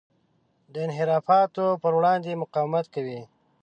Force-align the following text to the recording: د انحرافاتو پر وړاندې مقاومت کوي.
د 0.73 0.75
انحرافاتو 0.85 1.65
پر 1.81 1.93
وړاندې 1.97 2.39
مقاومت 2.41 2.85
کوي. 2.95 3.21